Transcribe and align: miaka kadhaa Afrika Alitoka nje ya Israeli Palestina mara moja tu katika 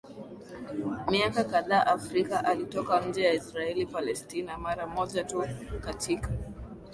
miaka 1.09 1.43
kadhaa 1.43 1.85
Afrika 1.85 2.45
Alitoka 2.45 3.01
nje 3.05 3.23
ya 3.23 3.33
Israeli 3.33 3.85
Palestina 3.85 4.57
mara 4.57 4.87
moja 4.87 5.23
tu 5.23 5.43
katika 5.81 6.29